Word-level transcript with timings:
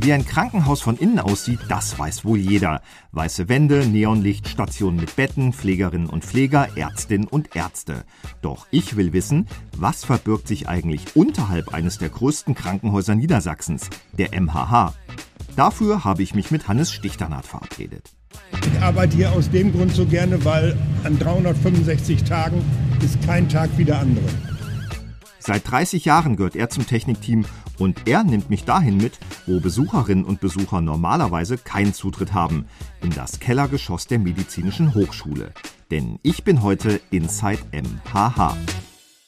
Wie 0.00 0.12
ein 0.12 0.24
Krankenhaus 0.24 0.80
von 0.80 0.96
innen 0.96 1.18
aussieht, 1.18 1.58
das 1.68 1.98
weiß 1.98 2.24
wohl 2.24 2.38
jeder. 2.38 2.82
Weiße 3.10 3.48
Wände, 3.48 3.84
Neonlicht, 3.84 4.48
Stationen 4.48 4.96
mit 4.96 5.16
Betten, 5.16 5.52
Pflegerinnen 5.52 6.08
und 6.08 6.24
Pfleger, 6.24 6.68
Ärztinnen 6.76 7.26
und 7.26 7.56
Ärzte. 7.56 8.04
Doch 8.40 8.68
ich 8.70 8.96
will 8.96 9.12
wissen, 9.12 9.48
was 9.76 10.04
verbirgt 10.04 10.46
sich 10.46 10.68
eigentlich 10.68 11.16
unterhalb 11.16 11.74
eines 11.74 11.98
der 11.98 12.10
größten 12.10 12.54
Krankenhäuser 12.54 13.16
Niedersachsens, 13.16 13.90
der 14.12 14.40
MHH? 14.40 14.94
Dafür 15.56 16.04
habe 16.04 16.22
ich 16.22 16.32
mich 16.32 16.52
mit 16.52 16.68
Hannes 16.68 16.92
Stichternat 16.92 17.44
verabredet. 17.44 18.12
Ich 18.72 18.80
arbeite 18.80 19.16
hier 19.16 19.32
aus 19.32 19.50
dem 19.50 19.72
Grund 19.72 19.92
so 19.92 20.06
gerne, 20.06 20.44
weil 20.44 20.78
an 21.02 21.18
365 21.18 22.22
Tagen 22.22 22.64
ist 23.02 23.20
kein 23.26 23.48
Tag 23.48 23.70
wie 23.76 23.84
der 23.84 23.98
andere. 23.98 24.28
Seit 25.40 25.68
30 25.68 26.04
Jahren 26.04 26.36
gehört 26.36 26.54
er 26.54 26.68
zum 26.68 26.86
Technikteam 26.86 27.46
und 27.78 28.06
er 28.06 28.24
nimmt 28.24 28.50
mich 28.50 28.64
dahin 28.64 28.96
mit, 28.96 29.18
wo 29.46 29.60
Besucherinnen 29.60 30.24
und 30.24 30.40
Besucher 30.40 30.80
normalerweise 30.80 31.58
keinen 31.58 31.94
Zutritt 31.94 32.34
haben, 32.34 32.66
in 33.02 33.10
das 33.10 33.40
Kellergeschoss 33.40 34.06
der 34.06 34.18
Medizinischen 34.18 34.94
Hochschule. 34.94 35.52
Denn 35.90 36.18
ich 36.22 36.44
bin 36.44 36.62
heute 36.62 37.00
Inside 37.10 37.60
MHH. 37.72 38.56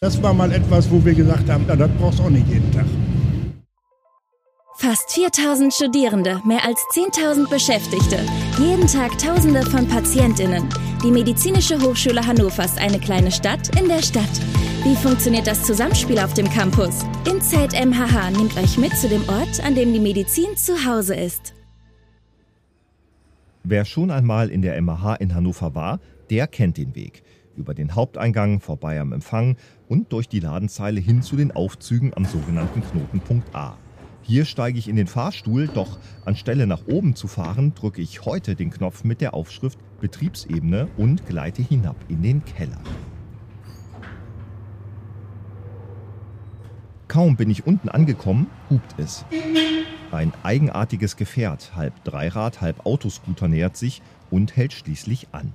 Das 0.01 0.23
war 0.23 0.33
mal 0.33 0.53
etwas, 0.53 0.91
wo 0.91 1.05
wir 1.05 1.15
gesagt 1.15 1.49
haben, 1.49 1.67
das 1.67 1.91
brauchst 1.99 2.19
du 2.19 2.25
auch 2.25 2.31
nicht 2.31 2.49
jeden 2.49 2.73
Tag. 2.73 2.87
Fast 4.81 5.13
4000 5.13 5.75
Studierende, 5.75 6.41
mehr 6.47 6.65
als 6.65 6.81
10.000 6.95 7.51
Beschäftigte, 7.51 8.19
jeden 8.59 8.87
Tag 8.87 9.19
Tausende 9.19 9.61
von 9.63 9.87
PatientInnen. 9.87 10.67
Die 11.05 11.11
Medizinische 11.11 11.79
Hochschule 11.83 12.27
Hannover 12.27 12.65
ist 12.65 12.79
eine 12.79 12.99
kleine 12.99 13.31
Stadt 13.31 13.79
in 13.79 13.89
der 13.89 14.01
Stadt. 14.01 14.25
Wie 14.83 14.97
funktioniert 14.97 15.47
das 15.47 15.63
Zusammenspiel 15.63 16.19
auf 16.19 16.33
dem 16.33 16.49
Campus? 16.49 17.05
Inside 17.29 17.77
MHH 17.77 18.31
nimmt 18.31 18.57
euch 18.57 18.79
mit 18.79 18.97
zu 18.97 19.11
dem 19.11 19.29
Ort, 19.29 19.63
an 19.63 19.75
dem 19.75 19.93
die 19.93 20.01
Medizin 20.01 20.57
zu 20.57 20.87
Hause 20.87 21.15
ist. 21.15 21.53
Wer 23.63 23.85
schon 23.85 24.11
einmal 24.11 24.49
in 24.49 24.63
der 24.63 24.81
MHH 24.81 25.17
in 25.17 25.35
Hannover 25.35 25.75
war, 25.75 26.01
der 26.31 26.47
kennt 26.47 26.79
den 26.79 26.95
Weg. 26.95 27.23
Über 27.57 27.75
den 27.75 27.95
Haupteingang, 27.95 28.61
vorbei 28.61 28.99
am 28.99 29.13
Empfang 29.13 29.59
und 29.87 30.15
durch 30.15 30.31
die 30.31 30.41
Ladenzeile 30.41 31.01
hin 31.01 31.21
zu 31.21 31.37
den 31.37 31.53
Aufzügen 31.53 32.15
am 32.17 32.25
sogenannten 32.25 32.81
Knotenpunkt 32.81 33.55
A. 33.55 33.77
Hier 34.23 34.47
steige 34.47 34.79
ich 34.79 34.89
in 34.89 34.97
den 34.97 35.09
Fahrstuhl, 35.09 35.69
doch 35.69 35.99
anstelle 36.25 36.67
nach 36.67 36.87
oben 36.87 37.15
zu 37.15 37.29
fahren, 37.29 37.75
drücke 37.75 38.01
ich 38.01 38.25
heute 38.25 38.55
den 38.55 38.71
Knopf 38.71 39.05
mit 39.05 39.21
der 39.21 39.35
Aufschrift 39.35 39.79
Betriebsebene 40.01 40.89
und 40.97 41.27
gleite 41.27 41.61
hinab 41.61 41.97
in 42.09 42.23
den 42.23 42.43
Keller. 42.47 42.81
Kaum 47.11 47.35
bin 47.35 47.51
ich 47.51 47.67
unten 47.67 47.89
angekommen, 47.89 48.47
hupt 48.71 48.95
es. 48.97 49.25
Ein 50.13 50.33
eigenartiges 50.45 51.17
Gefährt, 51.17 51.73
halb 51.75 51.93
Dreirad, 52.05 52.61
halb 52.61 52.87
Autoscooter 52.87 53.49
nähert 53.49 53.77
sich 53.77 54.01
und 54.31 54.57
hält 54.57 54.73
schließlich 54.73 55.27
an. 55.33 55.53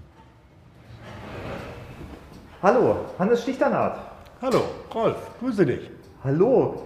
Hallo, 2.62 2.98
Hannes 3.18 3.44
Stichternat. 3.44 3.98
Hallo, 4.42 4.64
Rolf, 4.94 5.16
grüße 5.40 5.66
dich. 5.66 5.90
Hallo, 6.26 6.84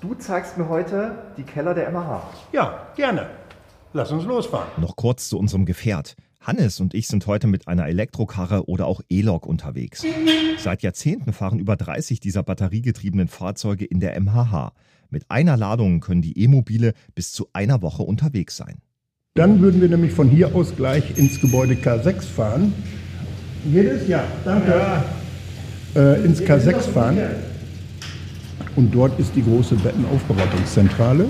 du 0.00 0.14
zeigst 0.14 0.58
mir 0.58 0.68
heute 0.68 1.32
die 1.36 1.44
Keller 1.44 1.72
der 1.72 1.92
MH. 1.92 2.22
Ja, 2.50 2.88
gerne. 2.96 3.30
Lass 3.92 4.10
uns 4.10 4.24
losfahren. 4.24 4.66
Noch 4.78 4.96
kurz 4.96 5.28
zu 5.28 5.38
unserem 5.38 5.64
Gefährt. 5.64 6.16
Hannes 6.42 6.80
und 6.80 6.92
ich 6.92 7.06
sind 7.06 7.26
heute 7.26 7.46
mit 7.46 7.68
einer 7.68 7.86
Elektrokarre 7.86 8.68
oder 8.68 8.86
auch 8.86 9.00
E-Lok 9.08 9.46
unterwegs. 9.46 10.04
Seit 10.58 10.82
Jahrzehnten 10.82 11.32
fahren 11.32 11.58
über 11.58 11.76
30 11.76 12.18
dieser 12.18 12.42
batteriegetriebenen 12.42 13.28
Fahrzeuge 13.28 13.84
in 13.84 14.00
der 14.00 14.20
MHH. 14.20 14.72
Mit 15.08 15.30
einer 15.30 15.56
Ladung 15.56 16.00
können 16.00 16.22
die 16.22 16.38
E-Mobile 16.38 16.94
bis 17.14 17.32
zu 17.32 17.48
einer 17.52 17.80
Woche 17.80 18.02
unterwegs 18.02 18.56
sein. 18.56 18.78
Dann 19.34 19.60
würden 19.60 19.80
wir 19.80 19.88
nämlich 19.88 20.12
von 20.12 20.28
hier 20.28 20.54
aus 20.54 20.74
gleich 20.74 21.16
ins 21.16 21.40
Gebäude 21.40 21.74
K6 21.74 22.22
fahren. 22.22 22.74
Jedes 23.70 24.08
Jahr, 24.08 24.24
danke. 24.44 25.04
Äh, 25.94 26.24
ins 26.24 26.42
K6 26.42 26.80
fahren. 26.80 27.18
Und 28.74 28.94
dort 28.94 29.18
ist 29.20 29.36
die 29.36 29.42
große 29.42 29.76
Bettenaufbereitungszentrale. 29.76 31.28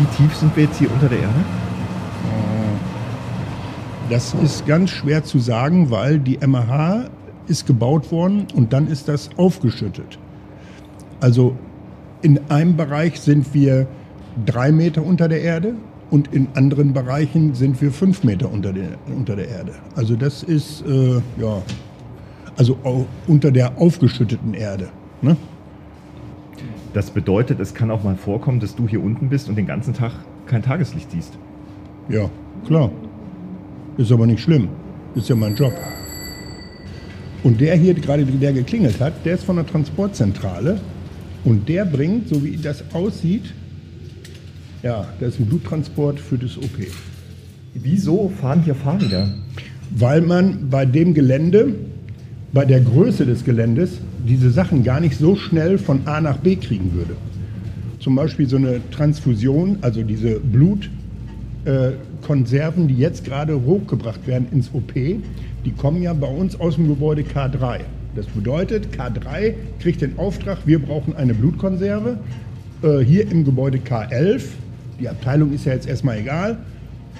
Wie 0.00 0.06
tief 0.16 0.34
sind 0.34 0.56
wir 0.56 0.64
jetzt 0.64 0.78
hier 0.78 0.90
unter 0.90 1.10
der 1.10 1.18
Erde? 1.18 1.44
Das 4.08 4.32
ist 4.32 4.66
ganz 4.66 4.88
schwer 4.88 5.24
zu 5.24 5.38
sagen, 5.38 5.90
weil 5.90 6.18
die 6.18 6.38
MAH 6.38 7.10
ist 7.48 7.66
gebaut 7.66 8.10
worden 8.10 8.46
und 8.54 8.72
dann 8.72 8.88
ist 8.88 9.08
das 9.08 9.28
aufgeschüttet. 9.36 10.18
Also 11.20 11.54
in 12.22 12.40
einem 12.48 12.78
Bereich 12.78 13.20
sind 13.20 13.52
wir 13.52 13.86
drei 14.46 14.72
Meter 14.72 15.04
unter 15.04 15.28
der 15.28 15.42
Erde 15.42 15.74
und 16.10 16.32
in 16.32 16.48
anderen 16.54 16.94
Bereichen 16.94 17.54
sind 17.54 17.78
wir 17.82 17.92
fünf 17.92 18.24
Meter 18.24 18.50
unter 18.50 18.72
der, 18.72 18.96
unter 19.14 19.36
der 19.36 19.48
Erde. 19.48 19.74
Also 19.96 20.16
das 20.16 20.42
ist, 20.42 20.82
äh, 20.86 21.16
ja, 21.38 21.60
also 22.56 23.06
unter 23.26 23.50
der 23.50 23.76
aufgeschütteten 23.76 24.54
Erde. 24.54 24.88
Ne? 25.20 25.36
Das 26.92 27.10
bedeutet, 27.10 27.60
es 27.60 27.74
kann 27.74 27.90
auch 27.90 28.02
mal 28.02 28.16
vorkommen, 28.16 28.58
dass 28.58 28.74
du 28.74 28.88
hier 28.88 29.02
unten 29.02 29.28
bist 29.28 29.48
und 29.48 29.56
den 29.56 29.66
ganzen 29.66 29.94
Tag 29.94 30.12
kein 30.46 30.62
Tageslicht 30.62 31.10
siehst. 31.10 31.38
Ja, 32.08 32.28
klar. 32.66 32.90
Ist 33.96 34.10
aber 34.10 34.26
nicht 34.26 34.42
schlimm. 34.42 34.68
Ist 35.14 35.28
ja 35.28 35.36
mein 35.36 35.54
Job. 35.54 35.72
Und 37.42 37.60
der 37.60 37.76
hier 37.76 37.94
gerade, 37.94 38.24
der 38.24 38.52
geklingelt 38.52 39.00
hat, 39.00 39.24
der 39.24 39.34
ist 39.34 39.44
von 39.44 39.56
der 39.56 39.66
Transportzentrale. 39.66 40.80
Und 41.44 41.68
der 41.68 41.84
bringt, 41.84 42.28
so 42.28 42.44
wie 42.44 42.56
das 42.56 42.84
aussieht, 42.92 43.54
ja, 44.82 45.06
das 45.20 45.34
ist 45.34 45.40
ein 45.40 45.46
Bluttransport 45.46 46.18
für 46.18 46.38
das 46.38 46.56
OP. 46.58 46.86
Wieso 47.74 48.30
fahren 48.40 48.62
hier 48.62 48.74
Fahrräder? 48.74 49.32
Weil 49.90 50.22
man 50.22 50.68
bei 50.70 50.86
dem 50.86 51.14
Gelände, 51.14 51.74
bei 52.52 52.64
der 52.64 52.80
Größe 52.80 53.26
des 53.26 53.44
Geländes, 53.44 54.00
diese 54.26 54.50
Sachen 54.50 54.82
gar 54.82 54.98
nicht 55.00 55.16
so 55.16 55.36
schnell 55.36 55.78
von 55.78 56.00
A 56.06 56.20
nach 56.20 56.38
B 56.38 56.56
kriegen 56.56 56.92
würde. 56.94 57.14
Zum 58.00 58.16
Beispiel 58.16 58.48
so 58.48 58.56
eine 58.56 58.80
Transfusion, 58.90 59.78
also 59.82 60.02
diese 60.02 60.40
Blutkonserven, 60.40 62.84
äh, 62.84 62.88
die 62.88 62.96
jetzt 62.96 63.24
gerade 63.24 63.64
hochgebracht 63.64 64.26
werden 64.26 64.48
ins 64.50 64.68
OP, 64.72 64.94
die 64.94 65.70
kommen 65.76 66.02
ja 66.02 66.12
bei 66.12 66.26
uns 66.26 66.58
aus 66.58 66.74
dem 66.76 66.88
Gebäude 66.88 67.22
K3. 67.22 67.82
Das 68.16 68.26
bedeutet, 68.26 68.88
K3 68.96 69.54
kriegt 69.78 70.00
den 70.00 70.18
Auftrag, 70.18 70.58
wir 70.64 70.80
brauchen 70.80 71.14
eine 71.14 71.34
Blutkonserve. 71.34 72.18
Äh, 72.82 72.98
hier 73.00 73.30
im 73.30 73.44
Gebäude 73.44 73.78
K11, 73.78 74.42
die 74.98 75.08
Abteilung 75.08 75.52
ist 75.52 75.66
ja 75.66 75.74
jetzt 75.74 75.88
erstmal 75.88 76.18
egal. 76.18 76.56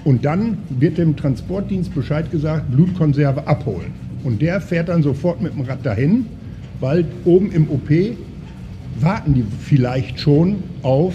Und 0.03 0.25
dann 0.25 0.57
wird 0.69 0.97
dem 0.97 1.15
Transportdienst 1.15 1.93
Bescheid 1.93 2.31
gesagt, 2.31 2.71
Blutkonserve 2.71 3.47
abholen. 3.47 3.93
Und 4.23 4.41
der 4.41 4.61
fährt 4.61 4.89
dann 4.89 5.03
sofort 5.03 5.41
mit 5.41 5.53
dem 5.53 5.61
Rad 5.61 5.85
dahin 5.85 6.25
weil 6.81 7.05
oben 7.25 7.51
im 7.51 7.69
OP 7.69 7.89
warten 8.99 9.35
die 9.35 9.45
vielleicht 9.59 10.19
schon 10.19 10.57
auf 10.81 11.13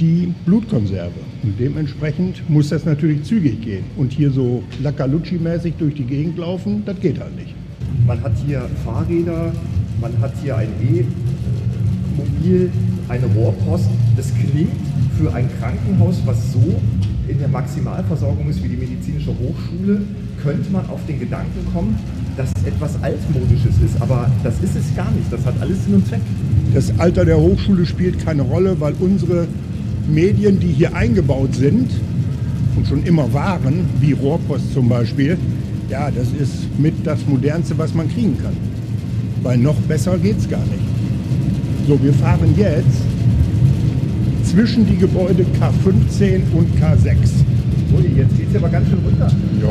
die 0.00 0.32
Blutkonserve. 0.46 1.18
Und 1.42 1.58
dementsprechend 1.58 2.48
muss 2.48 2.68
das 2.68 2.84
natürlich 2.84 3.24
zügig 3.24 3.60
gehen. 3.60 3.84
Und 3.96 4.12
hier 4.12 4.30
so 4.30 4.62
Lackalucci-mäßig 4.82 5.74
durch 5.78 5.94
die 5.94 6.04
Gegend 6.04 6.38
laufen, 6.38 6.84
das 6.86 6.98
geht 7.00 7.20
halt 7.20 7.34
nicht. 7.36 7.54
Man 8.06 8.22
hat 8.22 8.32
hier 8.46 8.68
Fahrräder, 8.84 9.52
man 10.00 10.18
hat 10.20 10.32
hier 10.42 10.56
ein 10.56 10.68
E-Mobil, 10.80 12.70
eine 13.08 13.26
Rohrpost. 13.26 13.90
Das 14.16 14.32
klingt 14.34 14.70
für 15.18 15.34
ein 15.34 15.48
Krankenhaus, 15.58 16.22
was 16.24 16.52
so 16.52 16.80
in 17.26 17.38
der 17.38 17.48
Maximalversorgung 17.48 18.48
ist 18.48 18.62
wie 18.62 18.68
die 18.68 18.76
medizinische 18.76 19.30
Hochschule, 19.30 20.02
könnte 20.42 20.70
man 20.70 20.88
auf 20.88 21.00
den 21.06 21.18
Gedanken 21.20 21.66
kommen, 21.72 21.98
dass 22.36 22.50
es 22.56 22.68
etwas 22.68 23.02
altmodisches 23.02 23.74
ist. 23.84 24.00
Aber 24.00 24.30
das 24.42 24.54
ist 24.60 24.76
es 24.76 24.94
gar 24.94 25.10
nicht. 25.10 25.32
Das 25.32 25.44
hat 25.44 25.54
alles 25.60 25.84
Sinn 25.84 25.94
und 25.94 26.06
Zweck. 26.06 26.20
Das 26.74 26.92
Alter 26.98 27.24
der 27.24 27.38
Hochschule 27.38 27.86
spielt 27.86 28.24
keine 28.24 28.42
Rolle, 28.42 28.80
weil 28.80 28.94
unsere 29.00 29.46
Medien, 30.08 30.60
die 30.60 30.68
hier 30.68 30.94
eingebaut 30.94 31.54
sind 31.54 31.90
und 32.76 32.86
schon 32.86 33.02
immer 33.04 33.32
waren, 33.32 33.84
wie 34.00 34.12
Rohrpost 34.12 34.72
zum 34.72 34.88
Beispiel, 34.88 35.36
ja, 35.90 36.10
das 36.10 36.28
ist 36.38 36.78
mit 36.78 36.94
das 37.04 37.26
Modernste, 37.26 37.76
was 37.78 37.94
man 37.94 38.08
kriegen 38.08 38.36
kann. 38.38 38.56
Weil 39.42 39.58
noch 39.58 39.76
besser 39.82 40.18
geht 40.18 40.38
es 40.38 40.48
gar 40.48 40.64
nicht. 40.66 40.84
So, 41.86 42.02
wir 42.02 42.12
fahren 42.12 42.54
jetzt 42.56 43.02
zwischen 44.44 44.86
die 44.86 44.96
Gebäude 44.96 45.44
K15 45.58 46.40
und 46.52 46.68
K6. 46.80 47.16
Ui, 47.96 48.06
jetzt 48.16 48.36
geht 48.36 48.48
es 48.50 48.56
aber 48.56 48.68
ganz 48.68 48.88
schön 48.88 48.98
runter. 48.98 49.30
Ja. 49.62 49.68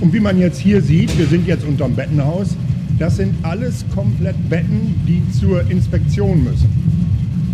Und 0.00 0.12
wie 0.12 0.20
man 0.20 0.36
jetzt 0.38 0.58
hier 0.58 0.82
sieht, 0.82 1.16
wir 1.16 1.26
sind 1.26 1.46
jetzt 1.46 1.64
unterm 1.64 1.94
Bettenhaus, 1.94 2.56
das 2.98 3.16
sind 3.16 3.34
alles 3.42 3.84
komplett 3.94 4.34
Betten, 4.50 4.96
die 5.06 5.22
zur 5.38 5.70
Inspektion 5.70 6.42
müssen, 6.42 6.68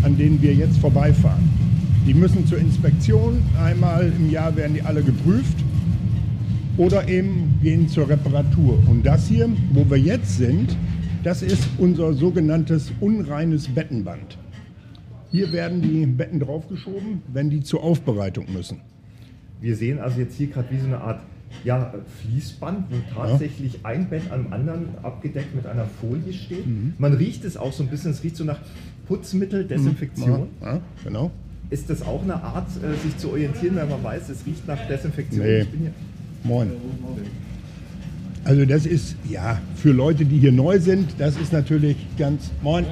an 0.02 0.16
denen 0.16 0.40
wir 0.40 0.54
jetzt 0.54 0.78
vorbeifahren. 0.78 1.48
Die 2.06 2.14
müssen 2.14 2.46
zur 2.46 2.58
Inspektion, 2.58 3.42
einmal 3.62 4.10
im 4.18 4.30
Jahr 4.30 4.56
werden 4.56 4.74
die 4.74 4.82
alle 4.82 5.02
geprüft. 5.02 5.56
oder 6.78 7.08
eben 7.08 7.58
gehen 7.62 7.88
zur 7.88 8.08
Reparatur. 8.08 8.78
Und 8.86 9.04
das 9.04 9.28
hier, 9.28 9.48
wo 9.72 9.84
wir 9.90 9.98
jetzt 9.98 10.38
sind, 10.38 10.76
das 11.24 11.42
ist 11.42 11.68
unser 11.78 12.12
sogenanntes 12.12 12.92
unreines 13.00 13.68
Bettenband. 13.68 14.38
Hier 15.30 15.52
werden 15.52 15.82
die 15.82 16.06
Betten 16.06 16.40
draufgeschoben, 16.40 17.22
wenn 17.32 17.50
die 17.50 17.60
zur 17.60 17.82
Aufbereitung 17.82 18.46
müssen. 18.52 18.80
Wir 19.60 19.76
sehen 19.76 19.98
also 19.98 20.20
jetzt 20.20 20.36
hier 20.36 20.46
gerade 20.46 20.70
wie 20.70 20.78
so 20.78 20.86
eine 20.86 21.00
Art 21.00 21.20
ja, 21.64 21.92
Fließband, 22.22 22.86
wo 22.90 22.96
tatsächlich 23.14 23.74
ja. 23.74 23.78
ein 23.84 24.08
Bett 24.08 24.30
am 24.30 24.52
anderen 24.52 24.88
abgedeckt 25.02 25.54
mit 25.54 25.66
einer 25.66 25.86
Folie 26.00 26.32
steht. 26.32 26.66
Mhm. 26.66 26.94
Man 26.98 27.14
riecht 27.14 27.44
es 27.44 27.56
auch 27.56 27.72
so 27.72 27.82
ein 27.82 27.88
bisschen, 27.88 28.12
es 28.12 28.22
riecht 28.22 28.36
so 28.36 28.44
nach 28.44 28.58
Putzmittel, 29.06 29.64
mhm. 29.64 29.68
Desinfektion. 29.68 30.48
Ja, 30.60 30.74
ja, 30.74 30.80
genau. 31.04 31.30
Ist 31.70 31.90
das 31.90 32.02
auch 32.02 32.22
eine 32.22 32.42
Art, 32.42 32.68
äh, 32.82 32.94
sich 33.02 33.16
zu 33.18 33.30
orientieren, 33.30 33.76
wenn 33.76 33.88
man 33.88 34.02
weiß, 34.02 34.28
es 34.28 34.46
riecht 34.46 34.66
nach 34.66 34.86
Desinfektion? 34.86 35.44
Nee. 35.44 35.66
Moin. 36.44 36.70
Also 38.48 38.64
das 38.64 38.86
ist, 38.86 39.14
ja, 39.28 39.60
für 39.74 39.92
Leute, 39.92 40.24
die 40.24 40.38
hier 40.38 40.52
neu 40.52 40.80
sind, 40.80 41.10
das 41.18 41.36
ist 41.36 41.52
natürlich 41.52 41.98
ganz, 42.16 42.50
moin. 42.62 42.86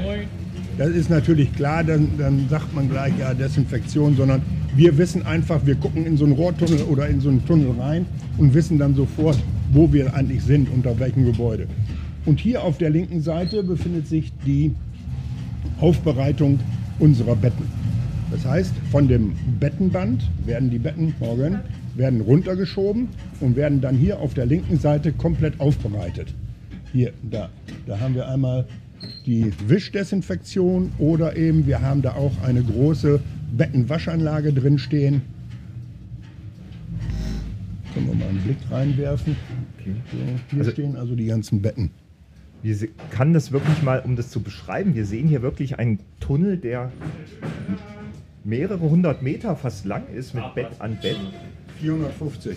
Das 0.77 0.91
ist 0.91 1.09
natürlich 1.09 1.51
klar, 1.55 1.83
dann, 1.83 2.11
dann 2.19 2.47
sagt 2.51 2.75
man 2.75 2.91
gleich, 2.91 3.15
ja, 3.19 3.33
Desinfektion, 3.33 4.15
sondern 4.19 4.43
wir 4.77 4.99
wissen 4.99 5.25
einfach, 5.25 5.65
wir 5.65 5.77
gucken 5.77 6.05
in 6.05 6.19
so 6.19 6.27
einen 6.27 6.35
Rohrtunnel 6.35 6.83
oder 6.83 7.09
in 7.09 7.23
so 7.23 7.31
einen 7.31 7.43
Tunnel 7.47 7.71
rein 7.81 8.05
und 8.37 8.53
wissen 8.53 8.79
dann 8.79 8.95
sofort, 8.95 9.39
wo 9.73 9.91
wir 9.91 10.13
eigentlich 10.13 10.43
sind, 10.43 10.69
unter 10.69 11.01
welchem 11.01 11.25
Gebäude. 11.25 11.67
Und 12.27 12.39
hier 12.39 12.63
auf 12.63 12.77
der 12.77 12.91
linken 12.91 13.23
Seite 13.23 13.63
befindet 13.63 14.09
sich 14.09 14.35
die 14.45 14.73
Aufbereitung 15.81 16.61
unserer 16.99 17.35
Betten. 17.35 17.65
Das 18.31 18.45
heißt, 18.45 18.75
von 18.91 19.09
dem 19.09 19.33
Bettenband 19.61 20.29
werden 20.45 20.71
die 20.71 20.79
Betten 20.79 21.15
morgen 21.21 21.61
werden 21.97 22.21
runtergeschoben 22.21 23.09
und 23.41 23.57
werden 23.57 23.81
dann 23.81 23.97
hier 23.97 24.21
auf 24.21 24.35
der 24.35 24.47
linken 24.47 24.79
Seite 24.79 25.13
komplett 25.13 25.61
aufbereitet. 25.61 26.35
Hier, 26.93 27.13
da, 27.23 27.49
da 27.87 28.01
haben 28.01 28.15
wir 28.15 28.29
einmal 28.29 28.67
die 29.27 29.53
Wischdesinfektion 29.67 30.93
oder 30.99 31.37
eben 31.37 31.67
wir 31.67 31.83
haben 31.83 32.03
da 32.03 32.15
auch 32.15 32.33
eine 32.43 32.63
große 32.63 33.21
Bettenwaschanlage 33.57 34.53
drin 34.53 34.79
stehen. 34.79 35.23
Können 37.95 38.09
wir 38.09 38.15
mal 38.15 38.29
einen 38.29 38.43
Blick 38.43 38.59
reinwerfen. 38.71 39.37
Okay. 39.79 39.95
So, 40.11 40.19
hier 40.51 40.59
also, 40.59 40.71
stehen 40.71 40.97
also 40.97 41.15
die 41.15 41.27
ganzen 41.27 41.63
Betten. 41.63 41.91
Wir 42.63 42.77
kann 43.11 43.33
das 43.33 43.53
wirklich 43.53 43.83
mal, 43.83 44.01
um 44.01 44.17
das 44.17 44.31
zu 44.31 44.41
beschreiben, 44.41 44.95
wir 44.95 45.05
sehen 45.05 45.29
hier 45.29 45.43
wirklich 45.43 45.79
einen 45.79 46.01
Tunnel, 46.21 46.57
der 46.57 46.91
mehrere 48.47 48.81
hundert 48.81 49.23
Meter 49.23 49.57
fast 49.57 49.85
lang 49.85 50.05
ist 50.15 50.35
mit 50.35 50.55
Bett 50.55 50.69
an 50.79 50.97
Bett. 51.03 51.17
450. 51.81 52.57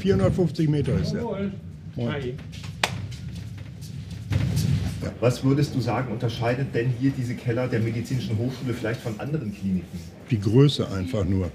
450 0.00 0.68
Meter 0.68 1.00
ist 1.00 1.12
der. 1.12 1.22
Moin. 1.22 2.34
Was 5.20 5.42
würdest 5.42 5.74
du 5.74 5.80
sagen, 5.80 6.12
unterscheidet 6.12 6.74
denn 6.74 6.90
hier 7.00 7.12
diese 7.16 7.34
Keller 7.34 7.68
der 7.68 7.80
Medizinischen 7.80 8.36
Hochschule 8.38 8.74
vielleicht 8.74 9.00
von 9.00 9.18
anderen 9.18 9.54
Kliniken? 9.54 9.98
Die 10.30 10.40
Größe 10.40 10.90
einfach 10.90 11.24
nur. 11.24 11.50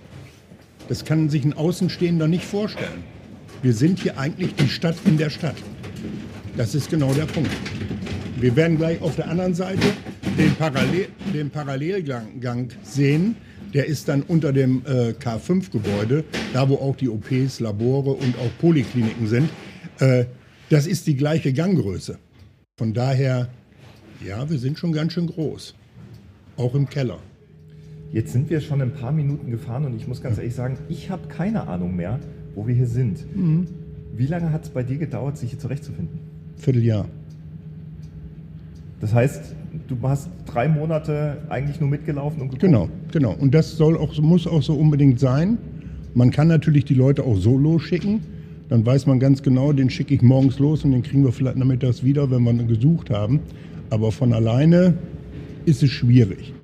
Das 0.88 1.06
kann 1.06 1.30
sich 1.30 1.46
ein 1.46 1.54
Außenstehender 1.54 2.28
nicht 2.28 2.46
vorstellen. 2.46 3.04
Wir 3.62 3.74
sind 3.74 4.00
hier 4.00 4.18
eigentlich 4.18 4.56
die 4.56 4.68
Stadt 4.68 4.96
in 5.06 5.18
der 5.18 5.30
Stadt. 5.30 5.56
Das 6.58 6.76
ist 6.76 6.90
genau 6.90 7.14
der 7.14 7.26
Punkt. 7.26 7.52
Wir 8.38 8.56
werden 8.56 8.78
gleich 8.78 9.02
auf 9.02 9.16
der 9.16 9.30
anderen 9.30 9.54
Seite 9.54 9.88
den, 10.38 10.56
Parallel, 10.56 11.08
den 11.34 11.50
Parallelgang 11.50 12.70
sehen. 12.84 13.36
Der 13.74 13.88
ist 13.88 14.08
dann 14.08 14.22
unter 14.22 14.54
dem 14.54 14.84
äh, 14.86 15.12
K5-Gebäude, 15.12 16.24
da 16.54 16.70
wo 16.70 16.76
auch 16.76 16.96
die 16.96 17.10
OPs, 17.10 17.60
Labore 17.60 18.12
und 18.12 18.38
auch 18.38 18.52
Polikliniken 18.60 19.28
sind. 19.28 19.50
Äh, 20.00 20.26
das 20.70 20.86
ist 20.86 21.08
die 21.08 21.16
gleiche 21.16 21.54
Ganggröße. 21.54 22.18
Von 22.78 22.94
daher, 22.94 23.50
ja, 24.26 24.50
wir 24.50 24.60
sind 24.60 24.78
schon 24.78 24.92
ganz 24.92 25.14
schön 25.14 25.28
groß. 25.28 25.76
Auch 26.58 26.76
im 26.76 26.88
Keller. 26.88 27.20
Jetzt 28.12 28.32
sind 28.32 28.50
wir 28.52 28.62
schon 28.62 28.82
ein 28.82 28.94
paar 28.94 29.12
Minuten 29.12 29.50
gefahren 29.50 29.86
und 29.86 29.96
ich 29.96 30.08
muss 30.08 30.22
ganz 30.22 30.38
ehrlich 30.38 30.54
sagen, 30.54 30.78
ich 30.88 31.10
habe 31.10 31.28
keine 31.28 31.68
Ahnung 31.68 31.96
mehr, 31.96 32.20
wo 32.54 32.68
wir 32.68 32.76
hier 32.76 32.88
sind. 32.88 33.26
Mhm. 33.36 33.68
Wie 34.16 34.28
lange 34.28 34.52
hat 34.52 34.66
es 34.66 34.70
bei 34.70 34.84
dir 34.84 34.98
gedauert, 34.98 35.38
sich 35.38 35.50
hier 35.50 35.60
zurechtzufinden? 35.60 36.20
Vierteljahr. 36.58 37.08
Das 39.04 39.14
heißt, 39.14 39.56
du 39.88 39.98
hast 40.02 40.30
drei 40.46 40.68
Monate 40.68 41.38
eigentlich 41.50 41.80
nur 41.80 41.90
mitgelaufen 41.90 42.42
und 42.42 42.48
geguckt? 42.48 42.62
Genau, 42.62 42.90
genau. 43.12 43.36
Und 43.38 43.54
das 43.54 43.78
soll 43.78 43.98
auch, 43.98 44.18
muss 44.20 44.48
auch 44.48 44.64
so 44.64 44.74
unbedingt 44.74 45.20
sein. 45.20 45.58
Man 46.16 46.32
kann 46.32 46.48
natürlich 46.48 46.86
die 46.86 46.94
Leute 46.94 47.24
auch 47.24 47.36
so 47.36 47.58
losschicken 47.58 48.22
dann 48.74 48.86
weiß 48.86 49.06
man 49.06 49.20
ganz 49.20 49.44
genau, 49.44 49.72
den 49.72 49.92
schicke 49.92 50.16
ich 50.16 50.24
morgens 50.24 50.58
los 50.58 50.84
und 50.84 50.94
den 50.94 51.04
kriegen 51.04 51.24
wir 51.24 51.32
vielleicht 51.32 51.58
nachmittags 51.58 52.04
wieder, 52.04 52.32
wenn 52.32 52.44
wir 52.44 52.54
ihn 52.54 52.68
gesucht 52.68 53.12
haben. 53.12 53.40
Aber 53.92 54.12
von 54.12 54.34
alleine 54.34 54.98
ist 55.66 55.84
es 55.84 55.92
schwierig. 55.92 56.56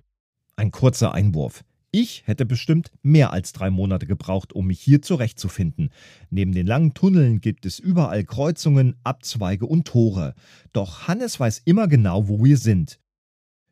Ein 0.56 0.72
kurzer 0.72 1.14
Einwurf. 1.14 1.64
Ich 1.92 2.24
hätte 2.26 2.46
bestimmt 2.46 2.92
mehr 3.02 3.34
als 3.34 3.52
drei 3.52 3.70
Monate 3.70 4.06
gebraucht, 4.06 4.54
um 4.54 4.68
mich 4.68 4.80
hier 4.80 5.02
zurechtzufinden. 5.02 5.90
Neben 6.30 6.52
den 6.52 6.68
langen 6.68 6.94
Tunneln 6.94 7.42
gibt 7.42 7.66
es 7.66 7.80
überall 7.80 8.24
Kreuzungen, 8.24 8.96
Abzweige 9.04 9.66
und 9.66 9.88
Tore. 9.88 10.36
Doch 10.72 11.08
Hannes 11.08 11.40
weiß 11.40 11.64
immer 11.66 11.88
genau, 11.88 12.28
wo 12.28 12.44
wir 12.44 12.58
sind. 12.58 13.00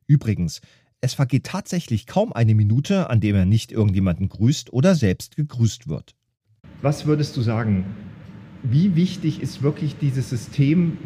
Übrigens, 0.08 0.62
es 1.00 1.14
vergeht 1.14 1.46
tatsächlich 1.46 2.08
kaum 2.08 2.34
eine 2.34 2.56
Minute, 2.56 3.10
an 3.10 3.20
dem 3.20 3.36
er 3.36 3.46
nicht 3.46 3.72
irgendjemanden 3.72 4.30
grüßt 4.30 4.74
oder 4.74 4.96
selbst 4.96 5.36
gegrüßt 5.36 5.88
wird. 5.88 6.16
Was 6.82 7.06
würdest 7.06 7.38
du 7.38 7.42
sagen? 7.42 7.86
wie 8.64 8.96
wichtig 8.96 9.42
ist 9.42 9.62
wirklich 9.62 9.98
dieses 9.98 10.30
System, 10.30 10.98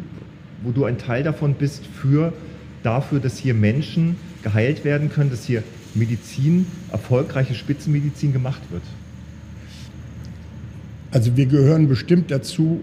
wo 0.62 0.70
du 0.70 0.84
ein 0.84 0.98
Teil 0.98 1.22
davon 1.22 1.54
bist, 1.54 1.84
für 1.86 2.32
dafür, 2.82 3.20
dass 3.20 3.38
hier 3.38 3.54
Menschen 3.54 4.16
geheilt 4.42 4.84
werden 4.84 5.08
können, 5.10 5.30
dass 5.30 5.44
hier 5.44 5.62
Medizin, 5.94 6.66
erfolgreiche 6.90 7.54
Spitzenmedizin 7.54 8.32
gemacht 8.32 8.62
wird? 8.70 8.82
Also 11.10 11.36
wir 11.36 11.46
gehören 11.46 11.88
bestimmt 11.88 12.30
dazu, 12.30 12.80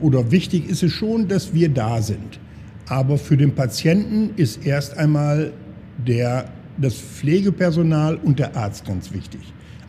oder 0.00 0.30
wichtig 0.30 0.68
ist 0.68 0.82
es 0.82 0.92
schon, 0.92 1.28
dass 1.28 1.54
wir 1.54 1.68
da 1.68 2.02
sind. 2.02 2.38
Aber 2.88 3.18
für 3.18 3.36
den 3.36 3.54
Patienten 3.54 4.30
ist 4.36 4.64
erst 4.64 4.96
einmal 4.96 5.52
der, 6.06 6.50
das 6.76 6.94
Pflegepersonal 6.94 8.16
und 8.16 8.38
der 8.38 8.56
Arzt 8.56 8.84
ganz 8.84 9.12
wichtig. 9.12 9.40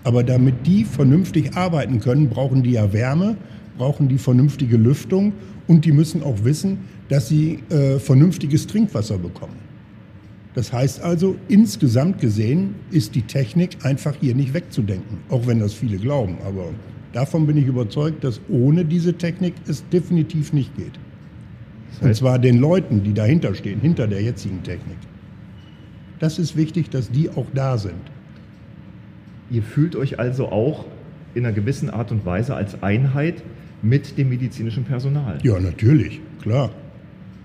Aber 0.04 0.24
damit 0.24 0.65
die 0.65 0.86
vernünftig 0.86 1.56
arbeiten 1.56 2.00
können, 2.00 2.30
brauchen 2.30 2.63
die 2.63 2.71
ja 2.71 2.94
Wärme, 2.94 3.36
brauchen 3.77 4.07
die 4.07 4.18
vernünftige 4.18 4.77
Lüftung 4.77 5.33
und 5.68 5.83
die 5.83 5.92
müssen 5.92 6.23
auch 6.23 6.44
wissen, 6.44 6.80
dass 7.09 7.28
sie 7.28 7.59
äh, 7.69 7.99
vernünftiges 7.99 8.68
Trinkwasser 8.68 9.18
bekommen. 9.18 9.67
Das 10.57 10.73
heißt 10.73 11.02
also, 11.02 11.35
insgesamt 11.49 12.19
gesehen 12.19 12.73
ist 12.90 13.14
die 13.14 13.21
Technik 13.21 13.85
einfach 13.85 14.16
hier 14.19 14.33
nicht 14.33 14.56
wegzudenken, 14.56 15.19
auch 15.30 15.45
wenn 15.45 15.59
das 15.59 15.76
viele 15.76 15.97
glauben. 15.97 16.40
Aber 16.44 16.69
davon 17.14 17.45
bin 17.45 17.57
ich 17.57 17.68
überzeugt, 17.68 18.23
dass 18.23 18.42
ohne 18.49 18.83
diese 18.83 19.14
Technik 19.14 19.54
es 19.68 19.87
definitiv 19.90 20.54
nicht 20.54 20.76
geht. 20.76 20.94
Und 22.02 22.16
zwar 22.16 22.40
den 22.40 22.57
Leuten, 22.57 23.04
die 23.04 23.14
dahinter 23.14 23.54
stehen, 23.54 23.81
hinter 23.81 24.07
der 24.07 24.23
jetzigen 24.23 24.64
Technik. 24.64 24.97
Das 26.18 26.40
ist 26.40 26.57
wichtig, 26.57 26.90
dass 26.90 27.11
die 27.11 27.30
auch 27.30 27.45
da 27.54 27.78
sind. 27.78 28.02
Ihr 29.52 29.61
fühlt 29.61 29.95
euch 29.95 30.18
also 30.18 30.49
auch 30.49 30.85
in 31.35 31.45
einer 31.45 31.54
gewissen 31.54 31.92
Art 31.92 32.11
und 32.11 32.26
Weise 32.26 32.56
als 32.56 32.81
Einheit 32.81 33.44
mit 33.83 34.18
dem 34.18 34.30
medizinischen 34.30 34.85
Personal. 34.85 35.37
Ja, 35.44 35.59
natürlich, 35.59 36.19
klar. 36.42 36.71